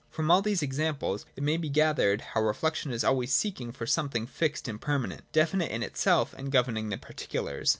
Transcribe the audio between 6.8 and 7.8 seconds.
the particulars.